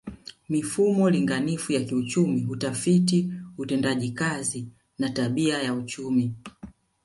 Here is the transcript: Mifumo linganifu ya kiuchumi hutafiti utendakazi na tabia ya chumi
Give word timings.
Mifumo 0.49 1.09
linganifu 1.09 1.73
ya 1.73 1.81
kiuchumi 1.83 2.41
hutafiti 2.41 3.31
utendakazi 3.57 4.67
na 4.99 5.09
tabia 5.09 5.63
ya 5.63 5.81
chumi 5.81 6.35